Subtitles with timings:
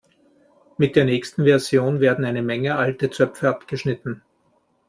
[0.79, 4.23] Mit der nächsten Version werden eine Menge alte Zöpfe abgeschnitten.